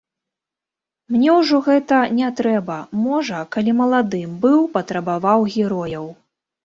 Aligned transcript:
Мне 1.15 1.35
ўжо 1.39 1.59
гэта 1.67 1.99
не 2.21 2.29
трэба, 2.39 2.77
можа, 3.05 3.43
калі 3.57 3.71
маладым 3.83 4.29
быў, 4.47 4.59
патрабаваў 4.79 5.39
герояў. 5.59 6.05